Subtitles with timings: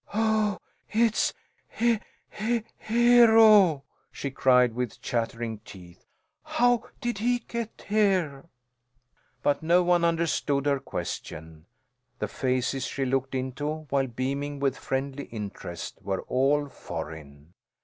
[0.15, 0.57] "Oh,
[0.89, 1.31] it's
[1.79, 2.01] H
[2.79, 6.07] Hero!" she cried, with chattering teeth.
[6.41, 8.49] "How did he get here?"
[9.43, 11.67] But no one understood her question.
[12.17, 17.53] The faces she looked into, while beaming with friendly interest, were all foreign.